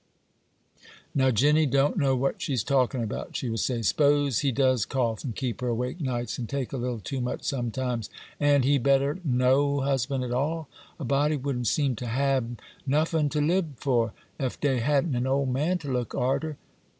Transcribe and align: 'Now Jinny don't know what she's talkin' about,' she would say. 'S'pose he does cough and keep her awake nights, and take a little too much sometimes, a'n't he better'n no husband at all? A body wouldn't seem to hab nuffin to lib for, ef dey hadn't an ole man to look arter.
'Now 1.13 1.29
Jinny 1.29 1.67
don't 1.67 1.95
know 1.95 2.15
what 2.15 2.41
she's 2.41 2.63
talkin' 2.63 3.03
about,' 3.03 3.35
she 3.35 3.51
would 3.51 3.59
say. 3.59 3.83
'S'pose 3.83 4.39
he 4.39 4.51
does 4.51 4.83
cough 4.83 5.23
and 5.23 5.35
keep 5.35 5.61
her 5.61 5.67
awake 5.67 6.01
nights, 6.01 6.39
and 6.39 6.49
take 6.49 6.73
a 6.73 6.77
little 6.77 6.99
too 6.99 7.21
much 7.21 7.43
sometimes, 7.43 8.09
a'n't 8.39 8.63
he 8.65 8.79
better'n 8.79 9.21
no 9.23 9.81
husband 9.81 10.23
at 10.23 10.31
all? 10.31 10.67
A 10.99 11.05
body 11.05 11.35
wouldn't 11.35 11.67
seem 11.67 11.95
to 11.97 12.07
hab 12.07 12.59
nuffin 12.87 13.29
to 13.29 13.39
lib 13.41 13.77
for, 13.77 14.11
ef 14.39 14.59
dey 14.59 14.79
hadn't 14.79 15.13
an 15.15 15.27
ole 15.27 15.45
man 15.45 15.77
to 15.77 15.91
look 15.91 16.15
arter. 16.15 16.57